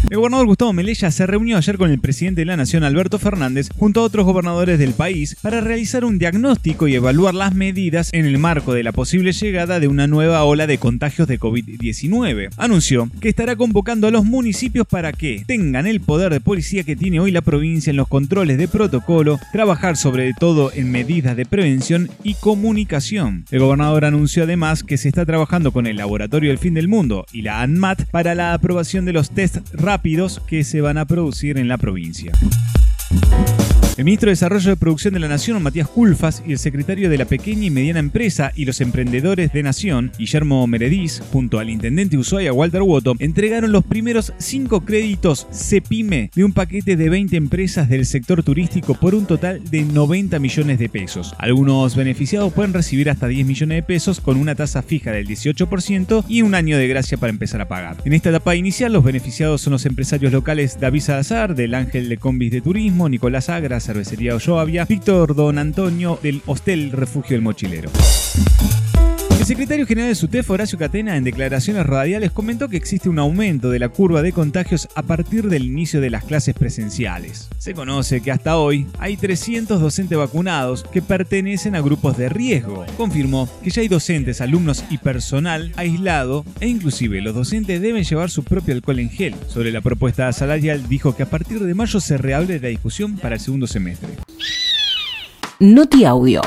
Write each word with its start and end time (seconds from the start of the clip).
El 0.10 0.18
gobernador 0.18 0.46
Gustavo 0.46 0.74
Melella 0.74 1.10
se 1.10 1.26
reunió 1.26 1.58
ayer 1.58 1.78
con 1.78 1.90
el 1.90 2.00
presidente 2.00 2.42
de 2.42 2.46
la 2.46 2.58
Nación, 2.58 2.84
Alberto 2.84 3.18
Fernández, 3.18 3.70
junto 3.76 4.02
a 4.02 4.04
otros 4.04 4.26
gobernadores 4.26 4.78
del 4.78 4.94
país, 4.94 5.36
para 5.42 5.60
realizar 5.60 6.06
un 6.06 6.20
diagnóstico 6.20 6.88
y 6.88 6.94
evaluar 6.94 7.34
las 7.34 7.56
medidas 7.56 8.10
en 8.14 8.26
el 8.26 8.38
marco 8.38 8.74
de 8.74 8.84
la 8.84 8.92
posible 8.92 9.32
llegada 9.32 9.80
de 9.80 9.88
una 9.88 10.06
nueva 10.06 10.44
ola 10.44 10.68
de 10.68 10.78
contagios 10.78 11.28
de 11.28 11.40
COVID-19. 11.40 12.50
Anunció 12.58 13.10
que 13.22 13.30
estará 13.30 13.56
convocando 13.56 14.06
a 14.06 14.12
los 14.12 14.24
municipios 14.24 14.86
para 14.86 15.14
que 15.14 15.44
tengan 15.48 15.88
el 15.88 16.02
poder 16.02 16.32
de 16.32 16.42
policía 16.42 16.84
que 16.84 16.96
tiene 16.96 17.20
hoy 17.20 17.32
la 17.32 17.42
provincia 17.42 17.90
en 17.90 17.98
los 17.98 18.08
controles 18.08 18.60
de 18.60 18.68
protocolo, 18.68 19.40
trabajar 19.52 19.98
sobre 19.98 20.34
todo 20.34 20.72
en 20.74 20.92
medidas 20.92 21.36
de 21.36 21.46
prevención 21.46 22.10
y 22.24 22.36
comunicación. 22.36 23.46
El 23.50 23.62
gobernador 23.62 24.06
anunció 24.06 24.44
además 24.44 24.84
que 24.84 24.98
se 24.98 25.08
está 25.08 25.26
trabajando 25.26 25.72
con 25.72 25.88
el 25.88 25.98
Laboratorio 25.98 26.50
del 26.52 26.60
Fin 26.60 26.76
del 26.76 26.88
Mundo 26.88 27.26
y 27.34 27.42
la 27.42 27.62
ANMAT 27.62 28.04
para 28.12 28.36
la 28.36 28.54
aprobación 28.54 29.06
de 29.06 29.14
los 29.14 29.32
test 29.32 29.63
rápidos 29.72 30.42
que 30.48 30.64
se 30.64 30.82
van 30.82 30.98
a 30.98 31.06
producir 31.06 31.58
en 31.58 31.68
la 31.68 31.78
provincia. 31.78 32.32
El 33.96 34.06
ministro 34.06 34.30
de 34.30 34.32
Desarrollo 34.32 34.72
de 34.72 34.76
Producción 34.76 35.14
de 35.14 35.20
la 35.20 35.28
Nación, 35.28 35.62
Matías 35.62 35.88
Culfas, 35.88 36.42
y 36.48 36.52
el 36.52 36.58
secretario 36.58 37.12
de 37.12 37.18
la 37.20 37.26
Pequeña 37.26 37.66
y 37.66 37.70
Mediana 37.70 38.00
Empresa 38.00 38.52
y 38.56 38.66
los 38.66 38.82
Emprendedores 38.82 39.54
de 39.54 39.62
Nación, 39.62 40.12
Guillermo 40.18 40.66
Merediz, 40.66 41.22
junto 41.32 41.60
al 41.60 41.70
intendente 41.70 42.18
Ushuaia, 42.18 42.52
Walter 42.54 42.82
Woto, 42.82 43.14
entregaron 43.20 43.72
los 43.72 43.84
primeros 43.84 44.34
cinco 44.40 44.82
créditos 44.82 45.46
CEPIME 45.52 46.32
de 46.34 46.44
un 46.44 46.54
paquete 46.54 46.96
de 46.96 47.08
20 47.08 47.38
empresas 47.38 47.88
del 47.88 48.08
sector 48.08 48.42
turístico 48.42 48.96
por 48.96 49.14
un 49.14 49.28
total 49.28 49.64
de 49.70 49.84
90 49.84 50.40
millones 50.40 50.80
de 50.80 50.90
pesos. 50.90 51.36
Algunos 51.38 51.96
beneficiados 51.96 52.52
pueden 52.52 52.74
recibir 52.74 53.12
hasta 53.12 53.28
10 53.28 53.46
millones 53.46 53.76
de 53.76 53.84
pesos 53.84 54.20
con 54.20 54.38
una 54.38 54.56
tasa 54.56 54.82
fija 54.82 55.12
del 55.12 55.28
18% 55.28 56.26
y 56.28 56.42
un 56.42 56.56
año 56.56 56.80
de 56.80 56.88
gracia 56.88 57.20
para 57.20 57.30
empezar 57.30 57.62
a 57.62 57.68
pagar. 57.68 57.98
En 58.06 58.14
esta 58.14 58.30
etapa 58.30 58.56
inicial, 58.56 58.92
los 58.92 59.04
beneficiados 59.04 59.62
son 59.62 59.74
los 59.74 59.86
empresarios 59.86 60.34
locales 60.34 60.80
David 60.80 61.02
Salazar, 61.02 61.54
del 61.54 61.76
Ángel 61.76 62.10
de 62.10 62.18
Combis 62.18 62.52
de 62.52 62.62
Turismo, 62.62 63.08
Nicolás 63.08 63.50
Agra, 63.50 63.83
Cervecería 63.84 64.34
Olloavia, 64.36 64.86
Víctor 64.86 65.36
Don 65.36 65.58
Antonio 65.58 66.18
del 66.24 66.42
Hostel 66.46 66.92
Refugio 66.94 67.36
del 67.36 67.42
Mochilero. 67.42 67.90
El 69.44 69.48
secretario 69.48 69.86
general 69.86 70.08
de 70.08 70.16
SUTEF, 70.16 70.50
Horacio 70.52 70.80
Catena, 70.80 71.18
en 71.18 71.26
declaraciones 71.26 71.86
radiales 71.86 72.32
comentó 72.32 72.70
que 72.70 72.78
existe 72.78 73.10
un 73.10 73.20
aumento 73.20 73.70
de 73.70 73.78
la 73.78 73.90
curva 73.90 74.22
de 74.22 74.32
contagios 74.32 74.88
a 74.96 75.04
partir 75.04 75.50
del 75.50 75.66
inicio 75.66 76.00
de 76.00 76.10
las 76.10 76.24
clases 76.24 76.56
presenciales. 76.56 77.50
Se 77.58 77.74
conoce 77.74 78.22
que 78.22 78.32
hasta 78.32 78.58
hoy 78.58 78.88
hay 79.00 79.18
300 79.18 79.82
docentes 79.82 80.18
vacunados 80.18 80.86
que 80.86 81.02
pertenecen 81.02 81.76
a 81.76 81.82
grupos 81.82 82.16
de 82.16 82.30
riesgo. 82.30 82.86
Confirmó 82.96 83.50
que 83.62 83.70
ya 83.70 83.82
hay 83.82 83.90
docentes, 83.90 84.40
alumnos 84.40 84.86
y 84.90 84.98
personal 84.98 85.74
aislado 85.76 86.46
e 86.62 86.70
inclusive 86.70 87.20
los 87.20 87.36
docentes 87.36 87.82
deben 87.82 88.06
llevar 88.06 88.30
su 88.30 88.46
propio 88.46 88.74
alcohol 88.74 89.00
en 89.00 89.10
gel. 89.10 89.36
Sobre 89.50 89.74
la 89.74 89.82
propuesta 89.82 90.32
salarial 90.32 90.88
dijo 90.88 91.18
que 91.18 91.24
a 91.24 91.30
partir 91.30 91.60
de 91.60 91.74
mayo 91.74 92.00
se 92.00 92.18
reabre 92.18 92.62
la 92.62 92.70
discusión 92.70 93.18
para 93.18 93.36
el 93.36 93.42
segundo 93.42 93.68
semestre. 93.68 94.08
Noti 95.60 96.06
Audio. 96.06 96.42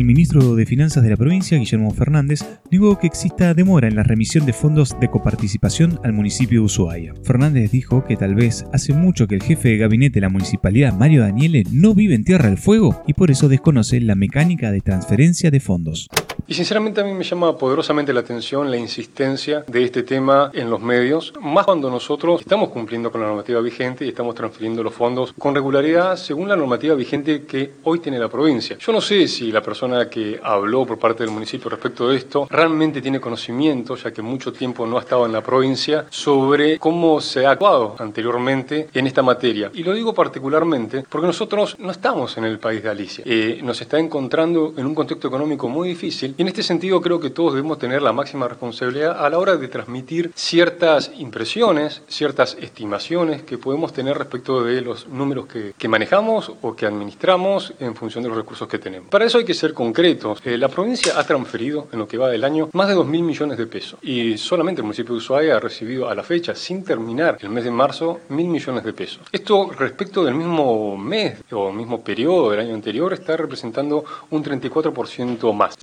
El 0.00 0.06
ministro 0.06 0.54
de 0.56 0.64
Finanzas 0.64 1.02
de 1.02 1.10
la 1.10 1.16
provincia, 1.18 1.58
Guillermo 1.58 1.90
Fernández, 1.90 2.42
negó 2.70 2.98
que 2.98 3.06
exista 3.06 3.52
demora 3.52 3.86
en 3.86 3.96
la 3.96 4.02
remisión 4.02 4.46
de 4.46 4.54
fondos 4.54 4.98
de 4.98 5.08
coparticipación 5.08 6.00
al 6.02 6.14
municipio 6.14 6.60
de 6.60 6.64
Ushuaia. 6.64 7.12
Fernández 7.22 7.70
dijo 7.70 8.02
que 8.06 8.16
tal 8.16 8.34
vez 8.34 8.64
hace 8.72 8.94
mucho 8.94 9.26
que 9.26 9.34
el 9.34 9.42
jefe 9.42 9.68
de 9.68 9.76
gabinete 9.76 10.14
de 10.14 10.20
la 10.22 10.30
municipalidad, 10.30 10.96
Mario 10.96 11.20
Daniele, 11.20 11.64
no 11.70 11.92
vive 11.92 12.14
en 12.14 12.24
Tierra 12.24 12.48
del 12.48 12.56
Fuego 12.56 13.02
y 13.06 13.12
por 13.12 13.30
eso 13.30 13.50
desconoce 13.50 14.00
la 14.00 14.14
mecánica 14.14 14.72
de 14.72 14.80
transferencia 14.80 15.50
de 15.50 15.60
fondos. 15.60 16.08
Y 16.50 16.54
sinceramente 16.54 17.00
a 17.00 17.04
mí 17.04 17.14
me 17.14 17.22
llama 17.22 17.56
poderosamente 17.56 18.12
la 18.12 18.18
atención 18.18 18.72
la 18.72 18.76
insistencia 18.76 19.62
de 19.68 19.84
este 19.84 20.02
tema 20.02 20.50
en 20.52 20.68
los 20.68 20.80
medios, 20.80 21.32
más 21.40 21.64
cuando 21.64 21.88
nosotros 21.88 22.40
estamos 22.40 22.70
cumpliendo 22.70 23.12
con 23.12 23.20
la 23.20 23.28
normativa 23.28 23.60
vigente 23.60 24.04
y 24.04 24.08
estamos 24.08 24.34
transfiriendo 24.34 24.82
los 24.82 24.92
fondos 24.92 25.32
con 25.38 25.54
regularidad 25.54 26.16
según 26.16 26.48
la 26.48 26.56
normativa 26.56 26.96
vigente 26.96 27.44
que 27.44 27.74
hoy 27.84 28.00
tiene 28.00 28.18
la 28.18 28.28
provincia. 28.28 28.76
Yo 28.80 28.92
no 28.92 29.00
sé 29.00 29.28
si 29.28 29.52
la 29.52 29.62
persona 29.62 30.10
que 30.10 30.40
habló 30.42 30.84
por 30.84 30.98
parte 30.98 31.22
del 31.22 31.32
municipio 31.32 31.70
respecto 31.70 32.08
de 32.08 32.16
esto 32.16 32.48
realmente 32.50 33.00
tiene 33.00 33.20
conocimiento, 33.20 33.94
ya 33.94 34.10
que 34.10 34.20
mucho 34.20 34.52
tiempo 34.52 34.84
no 34.88 34.96
ha 34.96 35.02
estado 35.02 35.26
en 35.26 35.32
la 35.32 35.42
provincia, 35.42 36.06
sobre 36.10 36.80
cómo 36.80 37.20
se 37.20 37.46
ha 37.46 37.52
actuado 37.52 37.94
anteriormente 38.00 38.88
en 38.92 39.06
esta 39.06 39.22
materia. 39.22 39.70
Y 39.72 39.84
lo 39.84 39.94
digo 39.94 40.12
particularmente 40.12 41.04
porque 41.08 41.28
nosotros 41.28 41.76
no 41.78 41.92
estamos 41.92 42.36
en 42.38 42.44
el 42.44 42.58
país 42.58 42.82
de 42.82 42.88
Alicia. 42.88 43.22
Eh, 43.24 43.60
nos 43.62 43.80
está 43.80 44.00
encontrando 44.00 44.74
en 44.76 44.84
un 44.84 44.96
contexto 44.96 45.28
económico 45.28 45.68
muy 45.68 45.90
difícil 45.90 46.34
en 46.40 46.48
este 46.48 46.62
sentido 46.62 47.02
creo 47.02 47.20
que 47.20 47.28
todos 47.28 47.52
debemos 47.52 47.78
tener 47.78 48.00
la 48.00 48.14
máxima 48.14 48.48
responsabilidad 48.48 49.22
a 49.22 49.28
la 49.28 49.38
hora 49.38 49.58
de 49.58 49.68
transmitir 49.68 50.32
ciertas 50.34 51.12
impresiones, 51.18 52.02
ciertas 52.08 52.56
estimaciones 52.58 53.42
que 53.42 53.58
podemos 53.58 53.92
tener 53.92 54.16
respecto 54.16 54.64
de 54.64 54.80
los 54.80 55.06
números 55.06 55.46
que, 55.46 55.88
manejamos 55.88 56.50
o 56.62 56.74
que 56.74 56.86
administramos 56.86 57.74
en 57.78 57.94
función 57.94 58.22
de 58.22 58.30
los 58.30 58.38
recursos 58.38 58.66
que 58.68 58.78
tenemos. 58.78 59.10
Para 59.10 59.26
eso 59.26 59.36
hay 59.36 59.44
que 59.44 59.52
ser 59.52 59.74
concretos. 59.74 60.40
Eh, 60.46 60.56
la 60.56 60.68
provincia 60.68 61.18
ha 61.18 61.24
transferido 61.24 61.88
en 61.92 61.98
lo 61.98 62.08
que 62.08 62.16
va 62.16 62.30
del 62.30 62.44
año 62.44 62.70
más 62.72 62.88
de 62.88 62.96
2.000 62.96 63.22
millones 63.22 63.58
de 63.58 63.66
pesos 63.66 63.98
y 64.00 64.38
solamente 64.38 64.80
el 64.80 64.84
municipio 64.84 65.12
de 65.12 65.18
Ushuaia 65.18 65.56
ha 65.56 65.60
recibido 65.60 66.08
a 66.08 66.14
la 66.14 66.22
fecha, 66.22 66.54
sin 66.54 66.84
terminar 66.84 67.36
el 67.40 67.50
mes 67.50 67.64
de 67.64 67.70
marzo, 67.70 68.20
mil 68.30 68.48
millones 68.48 68.84
de 68.84 68.94
pesos. 68.94 69.20
Esto 69.30 69.70
respecto 69.78 70.24
del 70.24 70.36
mismo 70.36 70.96
mes 70.96 71.42
o 71.50 71.70
mismo 71.70 72.02
periodo 72.02 72.50
del 72.50 72.60
año 72.60 72.74
anterior 72.74 73.12
está 73.12 73.36
representando 73.36 74.04
un 74.30 74.42
34% 74.42 75.52
más. 75.52 75.76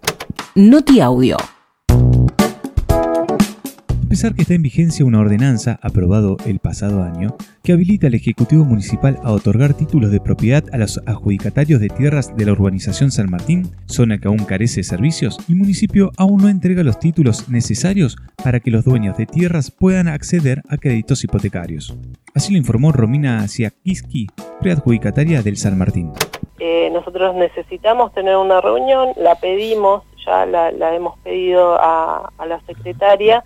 Noti 0.59 1.01
Audio. 1.01 1.38
A 3.90 4.09
pesar 4.09 4.34
que 4.34 4.41
está 4.41 4.56
en 4.56 4.63
vigencia 4.63 5.06
una 5.06 5.19
ordenanza 5.19 5.79
aprobado 5.84 6.38
el 6.47 6.57
pasado 6.57 7.03
año 7.03 7.38
que 7.63 7.73
habilita 7.73 8.07
al 8.07 8.16
Ejecutivo 8.16 8.66
Municipal 8.66 9.19
a 9.23 9.34
otorgar 9.34 9.75
títulos 9.75 10.09
de 10.09 10.19
propiedad 10.19 10.63
a 10.73 10.78
los 10.78 11.00
adjudicatarios 11.06 11.79
de 11.79 11.90
tierras 11.90 12.35
de 12.35 12.44
la 12.44 12.53
urbanización 12.53 13.12
San 13.12 13.29
Martín, 13.29 13.69
zona 13.85 14.18
que 14.18 14.29
aún 14.29 14.45
carece 14.45 14.79
de 14.79 14.85
servicios, 14.85 15.38
el 15.47 15.57
municipio 15.57 16.12
aún 16.18 16.41
no 16.41 16.50
entrega 16.50 16.81
los 16.81 16.97
títulos 16.97 17.50
necesarios 17.50 18.18
para 18.44 18.59
que 18.59 18.72
los 18.72 18.84
dueños 18.84 19.16
de 19.16 19.28
tierras 19.28 19.69
puedan 19.69 20.07
acceder 20.07 20.63
a 20.69 20.78
créditos 20.78 21.24
hipotecarios. 21.24 21.95
Así 22.34 22.51
lo 22.51 22.57
informó 22.57 22.91
Romina 22.91 23.47
Siakiski, 23.47 24.25
preadjudicataria 24.59 25.44
del 25.44 25.57
San 25.57 25.78
Martín. 25.78 26.13
Eh, 26.59 26.89
nosotros 26.91 27.35
necesitamos 27.35 28.12
tener 28.13 28.35
una 28.35 28.59
reunión, 28.59 29.09
la 29.18 29.35
pedimos, 29.35 30.01
ya 30.27 30.45
la, 30.45 30.71
la 30.71 30.93
hemos 30.93 31.17
pedido 31.19 31.75
a, 31.81 32.31
a 32.38 32.45
la 32.45 32.59
secretaria 32.67 33.43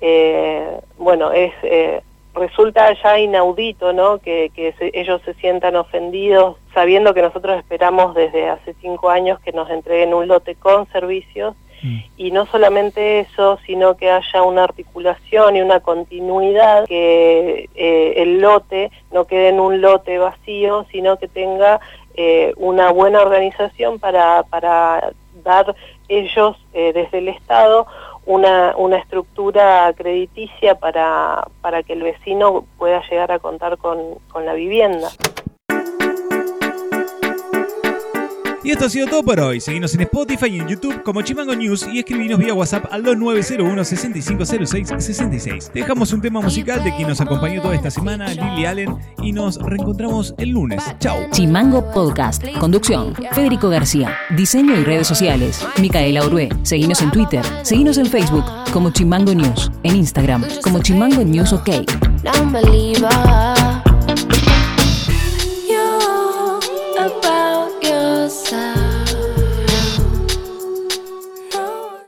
eh, 0.00 0.80
bueno, 0.96 1.32
es 1.32 1.52
eh, 1.62 2.02
resulta 2.34 2.92
ya 3.02 3.18
inaudito, 3.18 3.92
¿no? 3.92 4.18
Que, 4.18 4.50
que 4.54 4.72
se, 4.74 4.90
ellos 4.94 5.20
se 5.24 5.34
sientan 5.34 5.76
ofendidos 5.76 6.56
sabiendo 6.72 7.14
que 7.14 7.22
nosotros 7.22 7.58
esperamos 7.58 8.14
desde 8.14 8.48
hace 8.48 8.74
cinco 8.80 9.10
años 9.10 9.40
que 9.40 9.52
nos 9.52 9.68
entreguen 9.70 10.14
un 10.14 10.28
lote 10.28 10.54
con 10.54 10.86
servicios 10.92 11.56
mm. 11.82 11.98
y 12.16 12.30
no 12.30 12.46
solamente 12.46 13.20
eso, 13.20 13.58
sino 13.66 13.96
que 13.96 14.10
haya 14.10 14.42
una 14.42 14.64
articulación 14.64 15.56
y 15.56 15.62
una 15.62 15.80
continuidad, 15.80 16.86
que 16.86 17.68
eh, 17.74 18.12
el 18.16 18.40
lote 18.40 18.92
no 19.10 19.24
quede 19.26 19.48
en 19.48 19.58
un 19.58 19.80
lote 19.80 20.18
vacío, 20.18 20.86
sino 20.92 21.18
que 21.18 21.26
tenga 21.26 21.80
eh, 22.14 22.52
una 22.56 22.92
buena 22.92 23.20
organización 23.20 23.98
para, 23.98 24.44
para 24.44 25.12
dar 25.48 25.74
ellos 26.08 26.56
eh, 26.74 26.92
desde 26.92 27.18
el 27.18 27.28
Estado 27.28 27.86
una, 28.26 28.76
una 28.76 28.98
estructura 28.98 29.90
crediticia 29.96 30.74
para, 30.74 31.48
para 31.62 31.82
que 31.82 31.94
el 31.94 32.02
vecino 32.02 32.66
pueda 32.76 33.02
llegar 33.08 33.32
a 33.32 33.38
contar 33.38 33.78
con, 33.78 34.16
con 34.30 34.44
la 34.44 34.52
vivienda. 34.52 35.08
Y 38.68 38.72
esto 38.72 38.84
ha 38.84 38.90
sido 38.90 39.06
todo 39.06 39.22
por 39.22 39.40
hoy. 39.40 39.62
Seguimos 39.62 39.94
en 39.94 40.02
Spotify 40.02 40.48
y 40.48 40.58
en 40.60 40.68
YouTube 40.68 41.02
como 41.02 41.22
Chimango 41.22 41.56
News 41.56 41.88
y 41.90 42.00
escribinos 42.00 42.38
vía 42.38 42.52
WhatsApp 42.52 42.84
al 42.90 43.02
2901 43.02 43.82
6506 43.82 44.88
66. 44.98 45.70
Dejamos 45.72 46.12
un 46.12 46.20
tema 46.20 46.42
musical 46.42 46.84
de 46.84 46.94
quien 46.94 47.08
nos 47.08 47.18
acompañó 47.18 47.62
toda 47.62 47.74
esta 47.74 47.90
semana, 47.90 48.28
Lily 48.28 48.66
Allen, 48.66 48.94
y 49.22 49.32
nos 49.32 49.56
reencontramos 49.56 50.34
el 50.36 50.50
lunes. 50.50 50.84
Chao. 51.00 51.16
Chimango 51.30 51.90
Podcast. 51.94 52.44
Conducción. 52.60 53.14
Federico 53.32 53.70
García. 53.70 54.14
Diseño 54.36 54.78
y 54.78 54.84
redes 54.84 55.06
sociales. 55.06 55.66
Micaela 55.80 56.26
Urue. 56.26 56.50
Seguinos 56.62 57.00
en 57.00 57.10
Twitter. 57.10 57.42
Seguinos 57.62 57.96
en 57.96 58.04
Facebook 58.04 58.44
como 58.74 58.90
Chimango 58.90 59.32
News. 59.32 59.72
En 59.82 59.96
Instagram 59.96 60.44
como 60.62 60.82
Chimango 60.82 61.24
News 61.24 61.54
OK. 61.54 61.70